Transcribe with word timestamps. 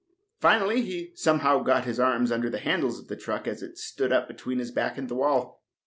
Finally, 0.39 0.81
he 0.81 1.11
somehow 1.13 1.59
got 1.61 1.85
his 1.85 1.99
arms 1.99 2.31
under 2.31 2.49
the 2.49 2.57
handles 2.57 2.97
of 2.99 3.07
the 3.07 3.15
truck 3.15 3.47
as 3.47 3.61
it 3.61 3.77
stood 3.77 4.11
up 4.11 4.27
between 4.27 4.57
his 4.57 4.71
back 4.71 4.97
and 4.97 5.09
the 5.09 5.15
wall. 5.15 5.63